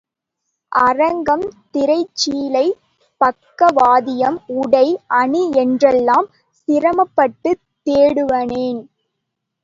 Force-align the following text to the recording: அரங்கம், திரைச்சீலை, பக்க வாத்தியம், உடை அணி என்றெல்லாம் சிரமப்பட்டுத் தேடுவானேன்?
அரங்கம், 0.71 1.43
திரைச்சீலை, 1.71 2.63
பக்க 3.21 3.67
வாத்தியம், 3.71 4.37
உடை 4.55 4.87
அணி 5.19 5.43
என்றெல்லாம் 5.55 6.27
சிரமப்பட்டுத் 6.55 7.61
தேடுவானேன்? 7.87 8.81